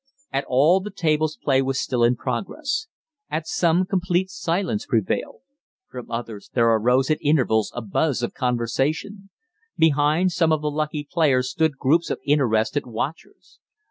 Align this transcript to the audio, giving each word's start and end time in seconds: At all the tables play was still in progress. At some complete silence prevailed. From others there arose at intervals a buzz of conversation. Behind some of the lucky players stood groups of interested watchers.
At 0.33 0.45
all 0.47 0.79
the 0.79 0.89
tables 0.89 1.37
play 1.37 1.61
was 1.61 1.79
still 1.79 2.03
in 2.03 2.15
progress. 2.15 2.87
At 3.29 3.45
some 3.45 3.85
complete 3.85 4.31
silence 4.31 4.87
prevailed. 4.87 5.41
From 5.91 6.09
others 6.09 6.49
there 6.55 6.67
arose 6.69 7.11
at 7.11 7.19
intervals 7.21 7.71
a 7.75 7.83
buzz 7.83 8.23
of 8.23 8.33
conversation. 8.33 9.29
Behind 9.77 10.31
some 10.31 10.51
of 10.51 10.63
the 10.63 10.71
lucky 10.71 11.07
players 11.07 11.51
stood 11.51 11.77
groups 11.77 12.09
of 12.09 12.17
interested 12.25 12.87
watchers. 12.87 13.59